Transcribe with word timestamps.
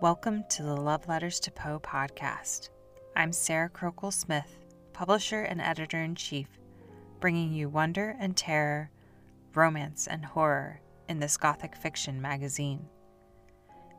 Welcome 0.00 0.44
to 0.50 0.64
the 0.64 0.76
Love 0.76 1.08
Letters 1.08 1.38
to 1.40 1.52
Poe 1.52 1.78
podcast. 1.78 2.68
I'm 3.14 3.32
Sarah 3.32 3.70
Crokel 3.70 4.12
Smith, 4.12 4.58
publisher 4.92 5.42
and 5.42 5.60
editor 5.60 6.02
in 6.02 6.16
chief, 6.16 6.48
bringing 7.20 7.52
you 7.52 7.68
wonder 7.68 8.16
and 8.18 8.36
terror, 8.36 8.90
romance 9.54 10.08
and 10.08 10.24
horror 10.24 10.80
in 11.08 11.20
this 11.20 11.36
Gothic 11.36 11.76
fiction 11.76 12.20
magazine. 12.20 12.86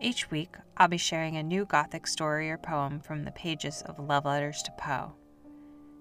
Each 0.02 0.30
week, 0.30 0.58
I'll 0.76 0.90
be 0.90 0.98
sharing 0.98 1.38
a 1.38 1.44
new 1.44 1.66
Gothic 1.66 2.08
story 2.08 2.52
or 2.52 2.58
poem 2.58 3.00
from 3.00 3.24
the 3.24 3.32
pages 3.32 3.82
of 3.84 3.98
Love 3.98 4.26
Letters 4.26 4.62
to 4.64 4.72
Poe. 4.78 5.14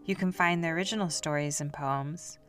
You 0.05 0.17
can 0.17 0.33
find 0.33 0.63
the 0.63 0.69
original 0.69 1.09
stories 1.09 1.61
and 1.61 1.73
poems, 1.73 2.41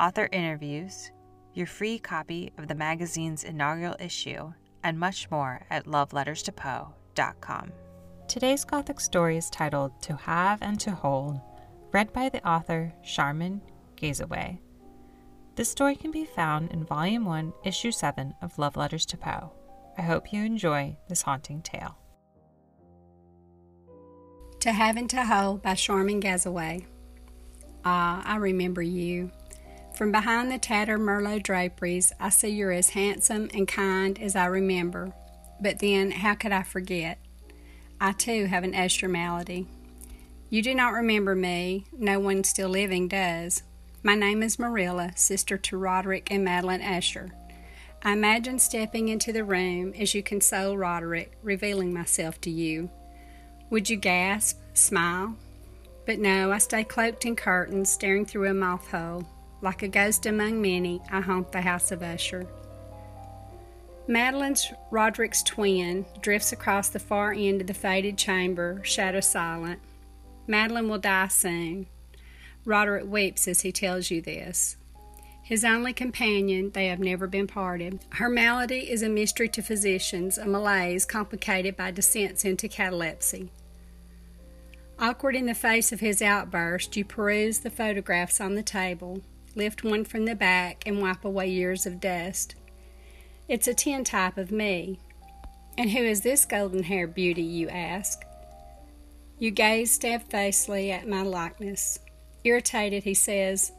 author 0.00 0.28
interviews, 0.32 1.12
your 1.52 1.66
free 1.66 1.98
copy 1.98 2.50
of 2.56 2.66
the 2.66 2.74
magazine's 2.74 3.44
inaugural 3.44 3.94
issue, 4.00 4.52
and 4.88 4.98
much 4.98 5.30
more 5.30 5.60
at 5.68 5.84
loveletterstopoe.com. 5.84 7.72
Today's 8.26 8.64
Gothic 8.64 9.00
story 9.00 9.36
is 9.36 9.50
titled 9.50 9.92
To 10.02 10.16
Have 10.16 10.62
and 10.62 10.80
to 10.80 10.92
Hold, 10.92 11.38
read 11.92 12.10
by 12.14 12.30
the 12.30 12.46
author 12.48 12.94
Sharmin 13.04 13.60
Gazaway. 13.96 14.58
This 15.56 15.70
story 15.70 15.94
can 15.94 16.10
be 16.10 16.24
found 16.24 16.72
in 16.72 16.86
Volume 16.86 17.26
1, 17.26 17.52
Issue 17.64 17.92
7 17.92 18.34
of 18.40 18.58
Love 18.58 18.76
Letters 18.76 19.04
to 19.06 19.18
Poe. 19.18 19.52
I 19.98 20.02
hope 20.02 20.32
you 20.32 20.42
enjoy 20.42 20.96
this 21.06 21.20
haunting 21.20 21.60
tale. 21.60 21.98
To 24.60 24.72
Have 24.72 24.96
and 24.96 25.10
to 25.10 25.22
Hold 25.22 25.62
by 25.62 25.72
Sharmin 25.72 26.22
Gazaway. 26.22 26.86
Ah, 27.84 28.22
I 28.24 28.36
remember 28.36 28.80
you. 28.80 29.30
From 29.98 30.12
behind 30.12 30.52
the 30.52 30.58
tattered 30.58 31.00
Merlot 31.00 31.42
draperies, 31.42 32.12
I 32.20 32.28
see 32.28 32.50
you're 32.50 32.70
as 32.70 32.90
handsome 32.90 33.50
and 33.52 33.66
kind 33.66 34.16
as 34.20 34.36
I 34.36 34.46
remember. 34.46 35.12
But 35.60 35.80
then, 35.80 36.12
how 36.12 36.36
could 36.36 36.52
I 36.52 36.62
forget? 36.62 37.18
I 38.00 38.12
too 38.12 38.44
have 38.44 38.62
an 38.62 38.76
Usher 38.76 39.08
malady. 39.08 39.66
You 40.50 40.62
do 40.62 40.72
not 40.72 40.92
remember 40.92 41.34
me, 41.34 41.86
no 41.92 42.20
one 42.20 42.44
still 42.44 42.68
living 42.68 43.08
does. 43.08 43.64
My 44.04 44.14
name 44.14 44.40
is 44.44 44.56
Marilla, 44.56 45.14
sister 45.16 45.58
to 45.58 45.76
Roderick 45.76 46.30
and 46.30 46.44
Madeline 46.44 46.80
Usher. 46.80 47.32
I 48.04 48.12
imagine 48.12 48.60
stepping 48.60 49.08
into 49.08 49.32
the 49.32 49.42
room 49.42 49.94
as 49.98 50.14
you 50.14 50.22
console 50.22 50.78
Roderick, 50.78 51.32
revealing 51.42 51.92
myself 51.92 52.40
to 52.42 52.50
you. 52.50 52.88
Would 53.70 53.90
you 53.90 53.96
gasp, 53.96 54.60
smile? 54.74 55.34
But 56.06 56.20
no, 56.20 56.52
I 56.52 56.58
stay 56.58 56.84
cloaked 56.84 57.26
in 57.26 57.34
curtains, 57.34 57.90
staring 57.90 58.26
through 58.26 58.48
a 58.48 58.54
moth 58.54 58.92
hole. 58.92 59.26
Like 59.60 59.82
a 59.82 59.88
ghost 59.88 60.26
among 60.26 60.62
many, 60.62 61.00
I 61.10 61.20
haunt 61.20 61.52
the 61.52 61.62
house 61.62 61.90
of 61.90 62.02
Usher. 62.02 62.46
Madeline's 64.06 64.72
Roderick's 64.90 65.42
twin 65.42 66.06
drifts 66.20 66.52
across 66.52 66.88
the 66.88 66.98
far 66.98 67.32
end 67.32 67.60
of 67.60 67.66
the 67.66 67.74
faded 67.74 68.16
chamber, 68.16 68.80
shadow 68.82 69.20
silent. 69.20 69.80
Madeline 70.46 70.88
will 70.88 70.98
die 70.98 71.28
soon. 71.28 71.86
Roderick 72.64 73.04
weeps 73.06 73.46
as 73.46 73.60
he 73.62 73.72
tells 73.72 74.10
you 74.10 74.22
this. 74.22 74.76
His 75.42 75.64
only 75.64 75.92
companion, 75.92 76.70
they 76.72 76.86
have 76.88 77.00
never 77.00 77.26
been 77.26 77.46
parted. 77.46 78.00
Her 78.10 78.28
malady 78.28 78.90
is 78.90 79.02
a 79.02 79.08
mystery 79.08 79.48
to 79.50 79.62
physicians, 79.62 80.38
a 80.38 80.46
malaise 80.46 81.04
complicated 81.04 81.76
by 81.76 81.90
descents 81.90 82.44
into 82.44 82.68
catalepsy. 82.68 83.50
Awkward 84.98 85.36
in 85.36 85.46
the 85.46 85.54
face 85.54 85.92
of 85.92 86.00
his 86.00 86.20
outburst, 86.20 86.96
you 86.96 87.04
peruse 87.04 87.60
the 87.60 87.70
photographs 87.70 88.40
on 88.40 88.56
the 88.56 88.62
table, 88.62 89.22
lift 89.58 89.84
one 89.84 90.04
from 90.04 90.24
the 90.24 90.34
back, 90.34 90.84
and 90.86 91.02
wipe 91.02 91.24
away 91.24 91.48
years 91.48 91.84
of 91.84 92.00
dust. 92.00 92.54
It's 93.48 93.68
a 93.68 93.74
tintype 93.74 94.38
of 94.38 94.50
me. 94.50 95.00
And 95.76 95.90
who 95.90 95.98
is 95.98 96.22
this 96.22 96.46
golden 96.46 96.84
haired 96.84 97.14
beauty, 97.14 97.42
you 97.42 97.68
ask? 97.68 98.22
You 99.38 99.50
gaze 99.50 99.92
steadfastly 99.92 100.90
at 100.90 101.06
my 101.06 101.22
likeness. 101.22 101.98
Irritated, 102.44 103.04
he 103.04 103.14
says, 103.14 103.72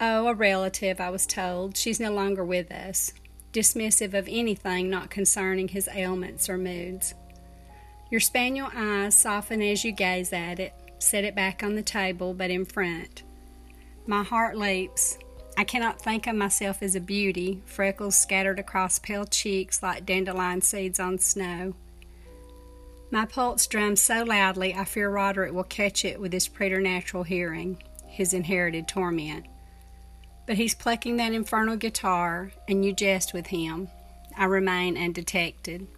Oh, 0.00 0.26
a 0.26 0.34
relative, 0.34 1.00
I 1.00 1.10
was 1.10 1.26
told. 1.26 1.76
She's 1.76 2.00
no 2.00 2.12
longer 2.12 2.44
with 2.44 2.70
us. 2.70 3.12
Dismissive 3.52 4.12
of 4.12 4.28
anything 4.28 4.90
not 4.90 5.08
concerning 5.08 5.68
his 5.68 5.88
ailments 5.94 6.48
or 6.50 6.58
moods. 6.58 7.14
Your 8.10 8.20
spaniel 8.20 8.68
eyes 8.74 9.16
soften 9.16 9.62
as 9.62 9.84
you 9.84 9.92
gaze 9.92 10.32
at 10.32 10.60
it, 10.60 10.74
set 10.98 11.24
it 11.24 11.34
back 11.34 11.62
on 11.62 11.74
the 11.74 11.82
table, 11.82 12.34
but 12.34 12.50
in 12.50 12.64
front. 12.66 13.22
My 14.08 14.22
heart 14.22 14.56
leaps. 14.56 15.18
I 15.58 15.64
cannot 15.64 16.00
think 16.00 16.28
of 16.28 16.36
myself 16.36 16.80
as 16.80 16.94
a 16.94 17.00
beauty, 17.00 17.62
freckles 17.64 18.14
scattered 18.14 18.60
across 18.60 19.00
pale 19.00 19.24
cheeks 19.24 19.82
like 19.82 20.06
dandelion 20.06 20.60
seeds 20.60 21.00
on 21.00 21.18
snow. 21.18 21.74
My 23.10 23.24
pulse 23.24 23.66
drums 23.66 24.00
so 24.00 24.22
loudly 24.22 24.74
I 24.74 24.84
fear 24.84 25.10
Roderick 25.10 25.52
will 25.52 25.64
catch 25.64 26.04
it 26.04 26.20
with 26.20 26.32
his 26.32 26.46
preternatural 26.46 27.24
hearing, 27.24 27.82
his 28.06 28.32
inherited 28.32 28.86
torment. 28.86 29.46
But 30.46 30.56
he's 30.56 30.74
plucking 30.74 31.16
that 31.16 31.32
infernal 31.32 31.76
guitar, 31.76 32.52
and 32.68 32.84
you 32.84 32.92
jest 32.92 33.34
with 33.34 33.48
him. 33.48 33.88
I 34.36 34.44
remain 34.44 34.96
undetected. 34.96 35.88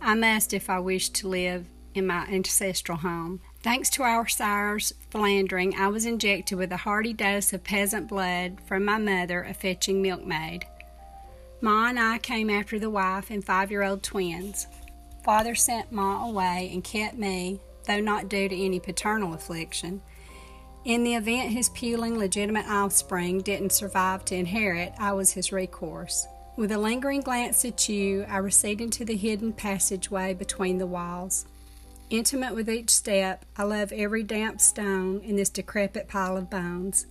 I 0.00 0.14
must 0.14 0.54
if 0.54 0.70
I 0.70 0.78
wish 0.78 1.10
to 1.10 1.28
live 1.28 1.66
in 1.94 2.06
my 2.06 2.24
ancestral 2.26 2.98
home. 2.98 3.40
Thanks 3.60 3.90
to 3.90 4.04
our 4.04 4.28
sire's 4.28 4.92
philandering, 5.10 5.74
I 5.76 5.88
was 5.88 6.06
injected 6.06 6.56
with 6.56 6.70
a 6.70 6.76
hearty 6.76 7.12
dose 7.12 7.52
of 7.52 7.64
peasant 7.64 8.06
blood 8.06 8.58
from 8.64 8.84
my 8.84 8.98
mother, 8.98 9.42
a 9.42 9.52
fetching 9.52 10.00
milkmaid. 10.00 10.64
Ma 11.60 11.88
and 11.88 11.98
I 11.98 12.18
came 12.18 12.50
after 12.50 12.78
the 12.78 12.88
wife 12.88 13.30
and 13.30 13.44
five 13.44 13.72
year 13.72 13.82
old 13.82 14.04
twins. 14.04 14.68
Father 15.24 15.56
sent 15.56 15.90
Ma 15.90 16.24
away 16.24 16.70
and 16.72 16.84
kept 16.84 17.16
me, 17.16 17.60
though 17.84 17.98
not 17.98 18.28
due 18.28 18.48
to 18.48 18.56
any 18.56 18.78
paternal 18.78 19.34
affliction. 19.34 20.02
In 20.84 21.02
the 21.02 21.16
event 21.16 21.50
his 21.50 21.68
puling 21.70 22.16
legitimate 22.16 22.68
offspring 22.68 23.40
didn't 23.40 23.72
survive 23.72 24.24
to 24.26 24.36
inherit, 24.36 24.92
I 25.00 25.12
was 25.14 25.32
his 25.32 25.50
recourse. 25.50 26.28
With 26.56 26.70
a 26.70 26.78
lingering 26.78 27.22
glance 27.22 27.64
at 27.64 27.88
you, 27.88 28.24
I 28.28 28.36
receded 28.36 28.80
into 28.82 29.04
the 29.04 29.16
hidden 29.16 29.52
passageway 29.52 30.34
between 30.34 30.78
the 30.78 30.86
walls. 30.86 31.44
Intimate 32.10 32.54
with 32.54 32.70
each 32.70 32.88
step, 32.88 33.44
I 33.56 33.64
love 33.64 33.92
every 33.92 34.22
damp 34.22 34.62
stone 34.62 35.20
in 35.20 35.36
this 35.36 35.50
decrepit 35.50 36.08
pile 36.08 36.38
of 36.38 36.48
bones. 36.48 37.06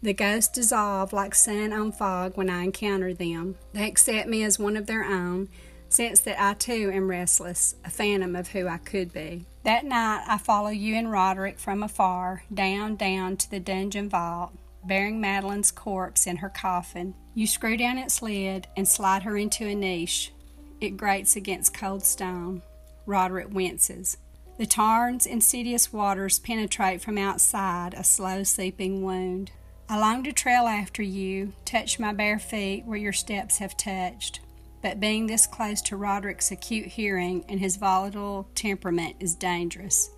The 0.00 0.14
ghosts 0.14 0.54
dissolve 0.54 1.12
like 1.12 1.34
sun 1.34 1.74
on 1.74 1.92
fog 1.92 2.36
when 2.36 2.48
I 2.48 2.62
encounter 2.62 3.12
them. 3.12 3.56
They 3.74 3.86
accept 3.86 4.26
me 4.26 4.42
as 4.42 4.58
one 4.58 4.76
of 4.76 4.86
their 4.86 5.04
own, 5.04 5.48
sense 5.90 6.20
that 6.20 6.42
I 6.42 6.54
too 6.54 6.90
am 6.94 7.10
restless, 7.10 7.74
a 7.84 7.90
phantom 7.90 8.36
of 8.36 8.48
who 8.48 8.66
I 8.66 8.78
could 8.78 9.12
be. 9.12 9.44
That 9.64 9.84
night 9.84 10.24
I 10.26 10.38
follow 10.38 10.70
you 10.70 10.94
and 10.94 11.10
Roderick 11.10 11.58
from 11.58 11.82
afar, 11.82 12.44
down, 12.52 12.96
down 12.96 13.36
to 13.36 13.50
the 13.50 13.60
dungeon 13.60 14.08
vault, 14.08 14.52
bearing 14.82 15.20
Madeline's 15.20 15.72
corpse 15.72 16.26
in 16.26 16.38
her 16.38 16.48
coffin. 16.48 17.14
You 17.34 17.46
screw 17.46 17.76
down 17.76 17.98
its 17.98 18.22
lid 18.22 18.66
and 18.78 18.88
slide 18.88 19.24
her 19.24 19.36
into 19.36 19.66
a 19.66 19.74
niche. 19.74 20.32
It 20.80 20.96
grates 20.96 21.36
against 21.36 21.74
cold 21.74 22.04
stone. 22.04 22.62
Roderick 23.08 23.48
winces. 23.50 24.18
The 24.58 24.66
tarn's 24.66 25.24
insidious 25.24 25.92
waters 25.92 26.38
penetrate 26.38 27.00
from 27.00 27.16
outside 27.16 27.94
a 27.94 28.04
slow 28.04 28.42
seeping 28.42 29.02
wound. 29.02 29.50
I 29.88 29.98
long 29.98 30.22
to 30.24 30.32
trail 30.32 30.66
after 30.66 31.02
you, 31.02 31.54
touch 31.64 31.98
my 31.98 32.12
bare 32.12 32.38
feet 32.38 32.84
where 32.84 32.98
your 32.98 33.14
steps 33.14 33.58
have 33.58 33.78
touched. 33.78 34.40
But 34.82 35.00
being 35.00 35.26
this 35.26 35.46
close 35.46 35.80
to 35.82 35.96
Roderick's 35.96 36.50
acute 36.50 36.86
hearing 36.86 37.44
and 37.48 37.58
his 37.58 37.76
volatile 37.76 38.48
temperament 38.54 39.16
is 39.20 39.34
dangerous. 39.34 40.10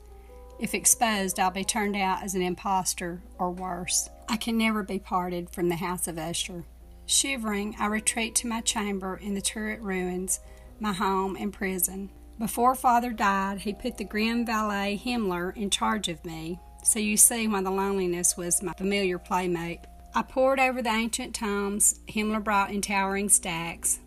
If 0.58 0.74
exposed, 0.74 1.38
I'll 1.38 1.52
be 1.52 1.64
turned 1.64 1.96
out 1.96 2.24
as 2.24 2.34
an 2.34 2.42
impostor 2.42 3.22
or 3.38 3.50
worse. 3.50 4.10
I 4.28 4.36
can 4.36 4.58
never 4.58 4.82
be 4.82 4.98
parted 4.98 5.48
from 5.50 5.68
the 5.68 5.76
house 5.76 6.08
of 6.08 6.18
Usher. 6.18 6.64
Shivering, 7.06 7.76
I 7.78 7.86
retreat 7.86 8.34
to 8.36 8.48
my 8.48 8.60
chamber 8.60 9.16
in 9.16 9.34
the 9.34 9.40
turret 9.40 9.80
ruins, 9.80 10.40
my 10.80 10.92
home 10.92 11.36
and 11.38 11.52
prison. 11.52 12.10
Before 12.40 12.74
father 12.74 13.12
died, 13.12 13.58
he 13.58 13.74
put 13.74 13.98
the 13.98 14.04
grim 14.04 14.46
valet 14.46 14.98
Himmler 15.04 15.54
in 15.54 15.68
charge 15.68 16.08
of 16.08 16.24
me, 16.24 16.58
so 16.82 16.98
you 16.98 17.18
see 17.18 17.46
why 17.46 17.60
the 17.60 17.70
loneliness 17.70 18.34
was 18.34 18.62
my 18.62 18.72
familiar 18.72 19.18
playmate. 19.18 19.80
I 20.14 20.22
pored 20.22 20.58
over 20.58 20.80
the 20.80 20.88
ancient 20.88 21.34
tomes 21.34 22.00
Himmler 22.08 22.42
brought 22.42 22.70
in 22.70 22.80
towering 22.80 23.28
stacks. 23.28 24.00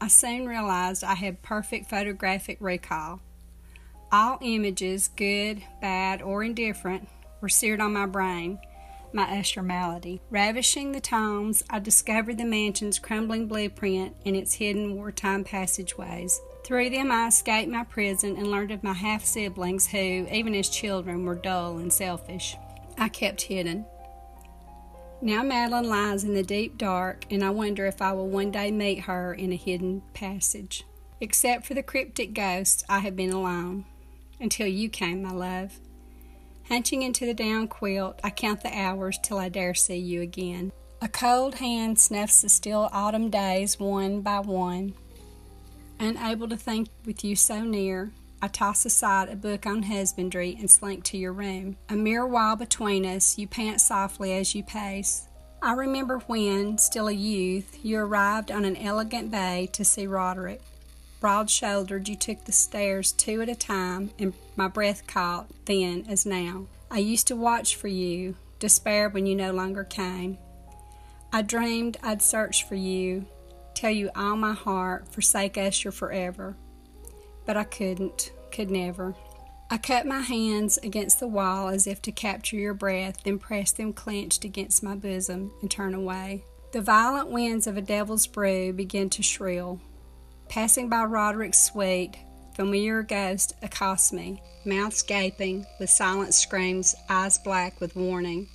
I 0.00 0.06
soon 0.06 0.46
realized 0.46 1.02
I 1.02 1.14
had 1.14 1.42
perfect 1.42 1.90
photographic 1.90 2.58
recall. 2.60 3.20
All 4.12 4.38
images, 4.40 5.08
good, 5.08 5.60
bad, 5.80 6.22
or 6.22 6.44
indifferent, 6.44 7.08
were 7.40 7.48
seared 7.48 7.80
on 7.80 7.92
my 7.92 8.06
brain, 8.06 8.60
my 9.12 9.40
Usher 9.40 9.64
malady. 9.64 10.20
Ravishing 10.30 10.92
the 10.92 11.00
tomes, 11.00 11.64
I 11.68 11.80
discovered 11.80 12.38
the 12.38 12.44
mansion's 12.44 13.00
crumbling 13.00 13.48
blueprint 13.48 14.14
and 14.24 14.36
its 14.36 14.54
hidden 14.54 14.94
wartime 14.94 15.42
passageways. 15.42 16.40
Through 16.64 16.90
them, 16.90 17.12
I 17.12 17.28
escaped 17.28 17.70
my 17.70 17.84
prison 17.84 18.36
and 18.36 18.50
learned 18.50 18.70
of 18.70 18.82
my 18.82 18.94
half 18.94 19.22
siblings 19.24 19.86
who, 19.86 20.26
even 20.32 20.54
as 20.54 20.70
children, 20.70 21.26
were 21.26 21.34
dull 21.34 21.76
and 21.76 21.92
selfish. 21.92 22.56
I 22.96 23.10
kept 23.10 23.42
hidden. 23.42 23.84
Now 25.20 25.42
Madeline 25.42 25.88
lies 25.88 26.24
in 26.24 26.32
the 26.32 26.42
deep 26.42 26.78
dark, 26.78 27.26
and 27.30 27.44
I 27.44 27.50
wonder 27.50 27.86
if 27.86 28.00
I 28.00 28.12
will 28.12 28.28
one 28.28 28.50
day 28.50 28.70
meet 28.70 29.00
her 29.00 29.34
in 29.34 29.52
a 29.52 29.56
hidden 29.56 30.02
passage. 30.14 30.84
Except 31.20 31.66
for 31.66 31.74
the 31.74 31.82
cryptic 31.82 32.32
ghosts, 32.32 32.82
I 32.88 33.00
have 33.00 33.14
been 33.14 33.30
alone. 33.32 33.84
Until 34.40 34.66
you 34.66 34.88
came, 34.88 35.22
my 35.22 35.32
love. 35.32 35.78
Hunching 36.68 37.02
into 37.02 37.26
the 37.26 37.34
down 37.34 37.68
quilt, 37.68 38.20
I 38.24 38.30
count 38.30 38.62
the 38.62 38.76
hours 38.76 39.18
till 39.22 39.38
I 39.38 39.50
dare 39.50 39.74
see 39.74 39.96
you 39.96 40.22
again. 40.22 40.72
A 41.02 41.08
cold 41.08 41.56
hand 41.56 41.98
snuffs 41.98 42.40
the 42.40 42.48
still 42.48 42.88
autumn 42.90 43.28
days 43.28 43.78
one 43.78 44.22
by 44.22 44.40
one. 44.40 44.94
Unable 46.00 46.48
to 46.48 46.56
think 46.56 46.88
with 47.04 47.24
you 47.24 47.36
so 47.36 47.62
near, 47.62 48.12
I 48.42 48.48
toss 48.48 48.84
aside 48.84 49.28
a 49.28 49.36
book 49.36 49.64
on 49.64 49.84
husbandry 49.84 50.56
and 50.58 50.70
slink 50.70 51.04
to 51.04 51.16
your 51.16 51.32
room. 51.32 51.76
A 51.88 51.96
mere 51.96 52.26
while 52.26 52.56
between 52.56 53.06
us, 53.06 53.38
you 53.38 53.46
pant 53.46 53.80
softly 53.80 54.34
as 54.34 54.54
you 54.54 54.62
pace. 54.62 55.28
I 55.62 55.72
remember 55.72 56.18
when, 56.26 56.76
still 56.76 57.08
a 57.08 57.12
youth, 57.12 57.78
you 57.82 57.98
arrived 57.98 58.50
on 58.50 58.66
an 58.66 58.76
elegant 58.76 59.30
bay 59.30 59.70
to 59.72 59.84
see 59.84 60.06
Roderick. 60.06 60.60
Broad 61.20 61.48
shouldered, 61.48 62.06
you 62.06 62.16
took 62.16 62.44
the 62.44 62.52
stairs 62.52 63.12
two 63.12 63.40
at 63.40 63.48
a 63.48 63.54
time, 63.54 64.10
and 64.18 64.34
my 64.56 64.68
breath 64.68 65.06
caught, 65.06 65.48
then 65.64 66.04
as 66.06 66.26
now. 66.26 66.66
I 66.90 66.98
used 66.98 67.26
to 67.28 67.36
watch 67.36 67.76
for 67.76 67.88
you, 67.88 68.36
despair 68.58 69.08
when 69.08 69.24
you 69.24 69.34
no 69.34 69.52
longer 69.52 69.84
came. 69.84 70.36
I 71.32 71.40
dreamed 71.40 71.96
I'd 72.02 72.20
search 72.20 72.68
for 72.68 72.74
you, 72.74 73.24
tell 73.74 73.90
you 73.90 74.10
all 74.14 74.36
my 74.36 74.52
heart, 74.52 75.08
forsake 75.12 75.58
Usher 75.58 75.90
forever. 75.90 76.56
But 77.44 77.56
I 77.56 77.64
couldn't, 77.64 78.32
could 78.50 78.70
never. 78.70 79.14
I 79.70 79.78
cut 79.78 80.06
my 80.06 80.20
hands 80.20 80.78
against 80.78 81.20
the 81.20 81.26
wall 81.26 81.68
as 81.68 81.86
if 81.86 82.00
to 82.02 82.12
capture 82.12 82.56
your 82.56 82.74
breath, 82.74 83.22
then 83.24 83.38
press 83.38 83.72
them 83.72 83.92
clenched 83.92 84.44
against 84.44 84.82
my 84.82 84.94
bosom 84.94 85.52
and 85.60 85.70
turn 85.70 85.94
away. 85.94 86.44
The 86.72 86.80
violent 86.80 87.30
winds 87.30 87.66
of 87.66 87.76
a 87.76 87.82
devil's 87.82 88.26
brew 88.26 88.72
begin 88.72 89.10
to 89.10 89.22
shrill. 89.22 89.80
Passing 90.48 90.88
by 90.88 91.04
Roderick's 91.04 91.60
suite, 91.60 92.16
familiar 92.54 93.02
ghost 93.02 93.54
accosts 93.62 94.12
me, 94.12 94.42
mouth 94.64 95.06
gaping, 95.06 95.66
with 95.80 95.90
silent 95.90 96.34
screams, 96.34 96.94
eyes 97.08 97.38
black 97.38 97.80
with 97.80 97.96
warning. 97.96 98.48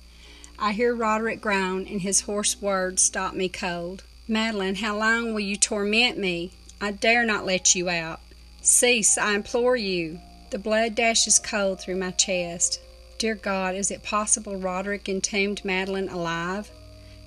I 0.58 0.72
hear 0.72 0.94
Roderick 0.94 1.40
groan, 1.40 1.86
and 1.86 2.02
his 2.02 2.20
hoarse 2.20 2.60
words 2.60 3.02
stop 3.02 3.34
me 3.34 3.48
cold. 3.48 4.04
Madeline, 4.30 4.76
how 4.76 4.96
long 4.96 5.34
will 5.34 5.40
you 5.40 5.56
torment 5.56 6.16
me? 6.16 6.52
I 6.80 6.92
dare 6.92 7.24
not 7.24 7.44
let 7.44 7.74
you 7.74 7.88
out. 7.88 8.20
Cease, 8.62 9.18
I 9.18 9.34
implore 9.34 9.74
you. 9.74 10.20
The 10.50 10.58
blood 10.60 10.94
dashes 10.94 11.40
cold 11.40 11.80
through 11.80 11.96
my 11.96 12.12
chest. 12.12 12.80
Dear 13.18 13.34
God, 13.34 13.74
is 13.74 13.90
it 13.90 14.04
possible 14.04 14.54
Roderick 14.54 15.08
entombed 15.08 15.64
Madeline 15.64 16.08
alive? 16.08 16.70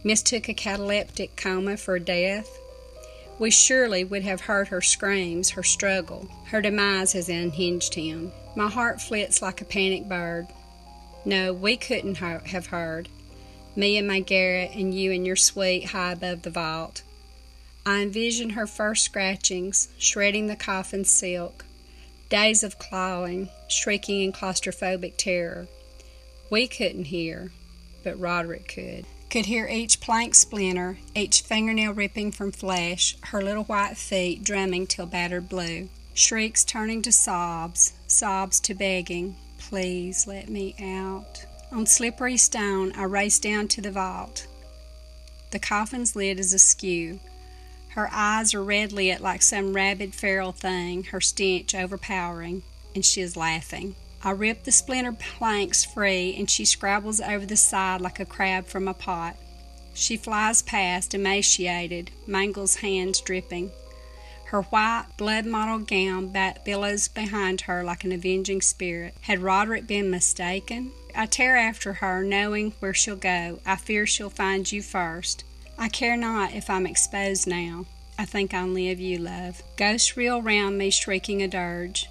Mistook 0.01 0.47
a 0.47 0.53
cataleptic 0.53 1.35
coma 1.35 1.75
for 1.75 1.99
death? 1.99 2.57
We 3.37 3.51
surely 3.51 4.05
would 4.05 4.23
have 4.23 4.39
heard 4.39 4.69
her 4.69 4.81
screams, 4.81 5.49
her 5.49 5.63
struggle. 5.63 6.29
Her 6.45 6.61
demise 6.61 7.11
has 7.11 7.27
unhinged 7.27 7.95
him. 7.95 8.31
My 8.55 8.69
heart 8.69 9.01
flits 9.01 9.41
like 9.41 9.59
a 9.59 9.65
panicked 9.65 10.07
bird. 10.07 10.47
No, 11.25 11.51
we 11.51 11.75
couldn't 11.75 12.15
have 12.15 12.67
heard. 12.67 13.09
Me 13.75 13.97
in 13.97 14.07
my 14.07 14.19
garret, 14.19 14.71
and 14.75 14.93
you 14.93 15.11
in 15.11 15.25
your 15.25 15.35
suite 15.35 15.85
high 15.85 16.11
above 16.11 16.43
the 16.43 16.49
vault. 16.49 17.01
I 17.85 18.01
envision 18.01 18.51
her 18.51 18.67
first 18.67 19.03
scratchings, 19.03 19.89
shredding 19.97 20.47
the 20.47 20.55
coffin 20.55 21.05
silk, 21.05 21.65
Days 22.33 22.63
of 22.63 22.79
clawing, 22.79 23.49
shrieking 23.67 24.21
in 24.21 24.31
claustrophobic 24.31 25.17
terror. 25.17 25.67
We 26.49 26.67
couldn't 26.67 27.05
hear, 27.05 27.51
but 28.03 28.19
Roderick 28.19 28.67
could. 28.67 29.05
Could 29.29 29.45
hear 29.45 29.67
each 29.67 30.01
plank 30.01 30.33
splinter, 30.33 30.97
each 31.13 31.41
fingernail 31.41 31.93
ripping 31.93 32.31
from 32.31 32.51
flesh, 32.51 33.15
her 33.25 33.43
little 33.43 33.65
white 33.65 33.97
feet 33.97 34.43
drumming 34.43 34.87
till 34.87 35.05
battered 35.05 35.47
blue. 35.47 35.89
Shrieks 36.15 36.63
turning 36.63 37.03
to 37.03 37.11
sobs, 37.11 37.93
sobs 38.07 38.59
to 38.61 38.73
begging, 38.73 39.35
please 39.59 40.25
let 40.25 40.49
me 40.49 40.73
out. 40.81 41.45
On 41.73 41.87
slippery 41.87 42.37
stone, 42.37 42.93
I 42.95 43.05
race 43.05 43.39
down 43.39 43.67
to 43.69 43.81
the 43.81 43.89
vault. 43.89 44.45
The 45.49 45.57
coffin's 45.57 46.15
lid 46.15 46.39
is 46.39 46.53
askew. 46.53 47.19
Her 47.89 48.07
eyes 48.11 48.53
are 48.53 48.63
red 48.63 48.91
lit 48.91 49.21
like 49.21 49.41
some 49.41 49.73
rabid 49.73 50.13
feral 50.13 50.51
thing, 50.51 51.05
her 51.05 51.19
stench 51.19 51.73
overpowering, 51.73 52.61
and 52.93 53.03
she 53.03 53.21
is 53.21 53.35
laughing. 53.35 53.95
I 54.23 54.31
rip 54.31 54.65
the 54.65 54.71
splintered 54.71 55.17
planks 55.17 55.83
free, 55.83 56.35
and 56.37 56.47
she 56.47 56.63
scrabbles 56.63 57.19
over 57.19 57.47
the 57.47 57.57
side 57.57 58.01
like 58.01 58.19
a 58.19 58.25
crab 58.25 58.67
from 58.67 58.87
a 58.87 58.93
pot. 58.93 59.35
She 59.95 60.15
flies 60.15 60.61
past, 60.61 61.15
emaciated, 61.15 62.11
Mangle's 62.27 62.77
hands 62.77 63.19
dripping. 63.19 63.71
Her 64.53 64.61
white, 64.61 65.07
blood 65.17 65.47
mottled 65.47 65.87
gown 65.87 66.31
billows 66.63 67.07
behind 67.07 67.61
her 67.61 67.83
like 67.83 68.03
an 68.03 68.11
avenging 68.11 68.61
spirit. 68.61 69.15
Had 69.21 69.39
Roderick 69.39 69.87
been 69.87 70.11
mistaken? 70.11 70.91
I 71.15 71.25
tear 71.25 71.55
after 71.55 71.93
her, 71.93 72.23
knowing 72.23 72.73
where 72.79 72.93
she'll 72.93 73.15
go. 73.15 73.57
I 73.65 73.77
fear 73.77 74.05
she'll 74.05 74.29
find 74.29 74.71
you 74.71 74.83
first. 74.83 75.43
I 75.75 75.89
care 75.89 76.15
not 76.15 76.53
if 76.53 76.69
I'm 76.69 76.85
exposed 76.85 77.47
now. 77.47 77.87
I 78.19 78.25
think 78.25 78.53
only 78.53 78.91
of 78.91 78.99
you, 78.99 79.17
love. 79.17 79.63
Ghosts 79.75 80.15
reel 80.15 80.39
round 80.39 80.77
me, 80.77 80.91
shrieking 80.91 81.41
a 81.41 81.47
dirge. 81.47 82.07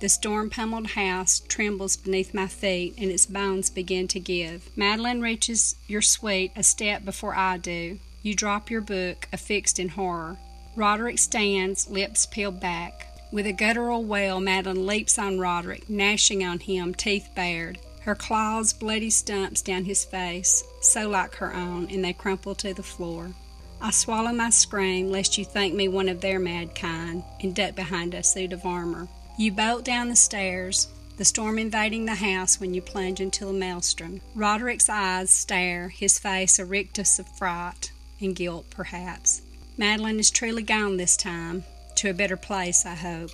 The 0.00 0.10
storm 0.10 0.50
pummeled 0.50 0.88
house 0.88 1.40
trembles 1.48 1.96
beneath 1.96 2.34
my 2.34 2.46
feet, 2.46 2.92
and 2.98 3.10
its 3.10 3.24
bones 3.24 3.70
begin 3.70 4.06
to 4.08 4.20
give. 4.20 4.68
Madeline 4.76 5.22
reaches 5.22 5.76
your 5.88 6.02
suite 6.02 6.52
a 6.54 6.62
step 6.62 7.06
before 7.06 7.34
I 7.34 7.56
do. 7.56 8.00
You 8.22 8.34
drop 8.34 8.70
your 8.70 8.82
book, 8.82 9.28
affixed 9.32 9.78
in 9.78 9.88
horror. 9.88 10.36
Roderick 10.76 11.18
stands, 11.18 11.88
lips 11.88 12.26
peeled 12.26 12.60
back. 12.60 13.06
With 13.32 13.46
a 13.46 13.52
guttural 13.52 14.04
wail, 14.04 14.40
Madeline 14.40 14.86
leaps 14.86 15.18
on 15.18 15.38
Roderick, 15.38 15.88
gnashing 15.88 16.44
on 16.44 16.60
him, 16.60 16.94
teeth 16.94 17.30
bared. 17.34 17.78
Her 18.02 18.14
claws 18.14 18.74
bloody 18.74 19.08
stumps 19.08 19.62
down 19.62 19.84
his 19.84 20.04
face, 20.04 20.62
so 20.82 21.08
like 21.08 21.34
her 21.36 21.54
own, 21.54 21.88
and 21.90 22.04
they 22.04 22.12
crumple 22.12 22.54
to 22.56 22.74
the 22.74 22.82
floor. 22.82 23.32
I 23.80 23.90
swallow 23.90 24.32
my 24.32 24.50
scream, 24.50 25.10
lest 25.10 25.38
you 25.38 25.46
think 25.46 25.74
me 25.74 25.88
one 25.88 26.10
of 26.10 26.20
their 26.20 26.38
mad 26.38 26.74
kind, 26.74 27.24
and 27.40 27.54
duck 27.54 27.74
behind 27.74 28.12
a 28.12 28.22
suit 28.22 28.52
of 28.52 28.66
armor. 28.66 29.08
You 29.38 29.52
bolt 29.52 29.82
down 29.82 30.08
the 30.08 30.16
stairs, 30.16 30.88
the 31.16 31.24
storm 31.24 31.58
invading 31.58 32.04
the 32.04 32.14
house 32.14 32.60
when 32.60 32.74
you 32.74 32.82
plunge 32.82 33.20
into 33.20 33.46
the 33.46 33.52
maelstrom. 33.54 34.20
Roderick's 34.34 34.90
eyes 34.90 35.30
stare, 35.30 35.88
his 35.88 36.18
face 36.18 36.58
a 36.58 36.66
rictus 36.66 37.18
of 37.18 37.26
fright 37.38 37.92
and 38.20 38.36
guilt, 38.36 38.66
perhaps. 38.70 39.42
Madeline 39.78 40.18
is 40.18 40.30
truly 40.30 40.62
gone 40.62 40.96
this 40.96 41.18
time, 41.18 41.64
to 41.96 42.08
a 42.08 42.14
better 42.14 42.36
place, 42.36 42.86
I 42.86 42.94
hope. 42.94 43.30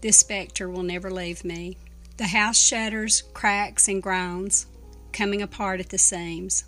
This 0.00 0.18
spectre 0.18 0.68
will 0.68 0.82
never 0.82 1.08
leave 1.08 1.44
me. 1.44 1.76
The 2.16 2.26
house 2.26 2.58
shudders, 2.58 3.22
cracks, 3.32 3.86
and 3.86 4.02
groans, 4.02 4.66
coming 5.12 5.40
apart 5.40 5.78
at 5.78 5.90
the 5.90 5.98
seams. 5.98 6.64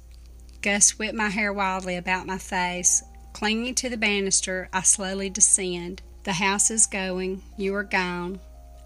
Gus 0.62 0.96
whip 0.96 1.12
my 1.12 1.28
hair 1.28 1.52
wildly 1.52 1.96
about 1.96 2.26
my 2.26 2.38
face. 2.38 3.02
Clinging 3.32 3.74
to 3.76 3.88
the 3.88 3.96
banister, 3.96 4.68
I 4.72 4.82
slowly 4.82 5.28
descend. 5.28 6.02
The 6.22 6.34
house 6.34 6.70
is 6.70 6.86
going. 6.86 7.42
You 7.56 7.74
are 7.74 7.82
gone. 7.82 8.38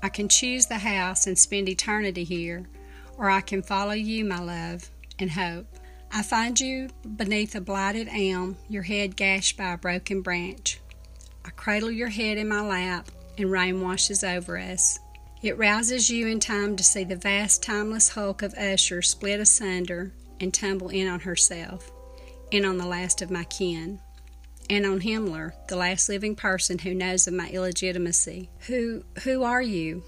I 0.02 0.08
can 0.08 0.30
choose 0.30 0.66
the 0.66 0.78
house 0.78 1.26
and 1.26 1.38
spend 1.38 1.68
eternity 1.68 2.24
here, 2.24 2.64
or 3.18 3.28
I 3.28 3.42
can 3.42 3.62
follow 3.62 3.92
you, 3.92 4.24
my 4.24 4.38
love, 4.38 4.88
and 5.18 5.32
hope. 5.32 5.66
I 6.16 6.22
find 6.22 6.60
you 6.60 6.90
beneath 7.16 7.56
a 7.56 7.60
blighted 7.60 8.08
elm, 8.08 8.56
your 8.68 8.84
head 8.84 9.16
gashed 9.16 9.56
by 9.56 9.72
a 9.72 9.76
broken 9.76 10.22
branch. 10.22 10.78
I 11.44 11.50
cradle 11.50 11.90
your 11.90 12.08
head 12.08 12.38
in 12.38 12.46
my 12.46 12.60
lap, 12.60 13.08
and 13.36 13.50
rain 13.50 13.80
washes 13.80 14.22
over 14.22 14.56
us. 14.56 15.00
It 15.42 15.58
rouses 15.58 16.10
you 16.10 16.28
in 16.28 16.38
time 16.38 16.76
to 16.76 16.84
see 16.84 17.02
the 17.02 17.16
vast, 17.16 17.64
timeless 17.64 18.10
hulk 18.10 18.42
of 18.42 18.54
Usher 18.54 19.02
split 19.02 19.40
asunder 19.40 20.12
and 20.38 20.54
tumble 20.54 20.88
in 20.90 21.08
on 21.08 21.18
herself, 21.18 21.90
and 22.52 22.64
on 22.64 22.78
the 22.78 22.86
last 22.86 23.20
of 23.20 23.32
my 23.32 23.42
kin, 23.42 23.98
and 24.70 24.86
on 24.86 25.00
Himmler, 25.00 25.54
the 25.66 25.74
last 25.74 26.08
living 26.08 26.36
person 26.36 26.78
who 26.78 26.94
knows 26.94 27.26
of 27.26 27.34
my 27.34 27.48
illegitimacy. 27.48 28.50
Who 28.68 29.02
who 29.24 29.42
are 29.42 29.62
you? 29.62 30.04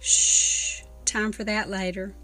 Shh, 0.00 0.80
time 1.04 1.32
for 1.32 1.44
that 1.44 1.68
later. 1.68 2.14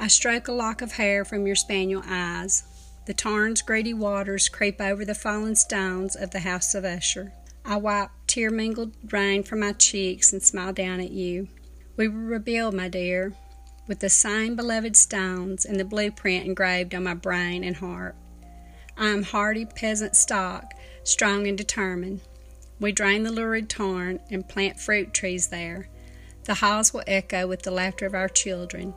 I 0.00 0.06
stroke 0.06 0.46
a 0.46 0.52
lock 0.52 0.80
of 0.80 0.92
hair 0.92 1.24
from 1.24 1.44
your 1.44 1.56
spaniel 1.56 2.04
eyes. 2.06 2.62
The 3.06 3.14
tarn's 3.14 3.62
greedy 3.62 3.92
waters 3.92 4.48
creep 4.48 4.80
over 4.80 5.04
the 5.04 5.14
fallen 5.14 5.56
stones 5.56 6.14
of 6.14 6.30
the 6.30 6.40
house 6.40 6.72
of 6.76 6.84
Usher. 6.84 7.32
I 7.64 7.78
wipe 7.78 8.10
tear 8.28 8.50
mingled 8.50 8.94
rain 9.10 9.42
from 9.42 9.60
my 9.60 9.72
cheeks 9.72 10.32
and 10.32 10.40
smile 10.40 10.72
down 10.72 11.00
at 11.00 11.10
you. 11.10 11.48
We 11.96 12.06
will 12.06 12.20
rebuild, 12.20 12.74
my 12.74 12.88
dear, 12.88 13.32
with 13.88 13.98
the 13.98 14.08
same 14.08 14.54
beloved 14.54 14.96
stones 14.96 15.64
and 15.64 15.80
the 15.80 15.84
blueprint 15.84 16.46
engraved 16.46 16.94
on 16.94 17.02
my 17.02 17.14
brain 17.14 17.64
and 17.64 17.74
heart. 17.74 18.14
I 18.96 19.08
am 19.08 19.24
hardy 19.24 19.64
peasant 19.64 20.14
stock, 20.14 20.74
strong 21.02 21.48
and 21.48 21.58
determined. 21.58 22.20
We 22.78 22.92
drain 22.92 23.24
the 23.24 23.32
lurid 23.32 23.68
tarn 23.68 24.20
and 24.30 24.48
plant 24.48 24.78
fruit 24.78 25.12
trees 25.12 25.48
there. 25.48 25.88
The 26.44 26.54
halls 26.54 26.94
will 26.94 27.02
echo 27.08 27.48
with 27.48 27.62
the 27.62 27.72
laughter 27.72 28.06
of 28.06 28.14
our 28.14 28.28
children 28.28 28.94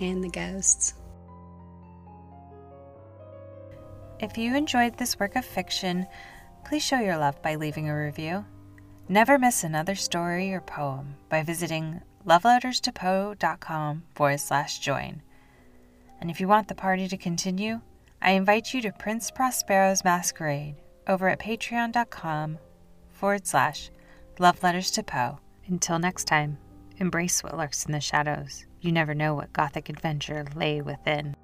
and 0.00 0.22
the 0.22 0.28
ghosts. 0.28 0.94
If 4.20 4.36
you 4.36 4.54
enjoyed 4.54 4.98
this 4.98 5.18
work 5.18 5.36
of 5.36 5.44
fiction, 5.44 6.06
please 6.64 6.84
show 6.84 7.00
your 7.00 7.16
love 7.16 7.40
by 7.42 7.54
leaving 7.54 7.88
a 7.88 7.98
review. 7.98 8.44
Never 9.08 9.38
miss 9.38 9.64
another 9.64 9.94
story 9.94 10.52
or 10.52 10.60
poem 10.60 11.16
by 11.28 11.42
visiting 11.42 12.02
loveletterstopoe.com 12.26 14.02
forward 14.14 14.40
slash 14.40 14.78
join. 14.78 15.22
And 16.20 16.30
if 16.30 16.40
you 16.40 16.46
want 16.46 16.68
the 16.68 16.74
party 16.74 17.08
to 17.08 17.16
continue, 17.16 17.80
I 18.20 18.32
invite 18.32 18.74
you 18.74 18.82
to 18.82 18.92
Prince 18.92 19.30
Prospero's 19.30 20.04
Masquerade 20.04 20.76
over 21.06 21.28
at 21.28 21.40
patreon.com 21.40 22.58
forward 23.08 23.46
slash 23.46 23.90
love 24.38 24.62
letters 24.62 24.90
to 24.92 25.02
Poe. 25.02 25.38
Until 25.66 25.98
next 25.98 26.24
time, 26.24 26.58
embrace 27.00 27.42
what 27.42 27.56
lurks 27.56 27.86
in 27.86 27.92
the 27.92 28.00
shadows. 28.00 28.66
You 28.80 28.92
never 28.92 29.14
know 29.14 29.34
what 29.34 29.52
gothic 29.52 29.88
adventure 29.88 30.46
lay 30.54 30.82
within. 30.82 31.34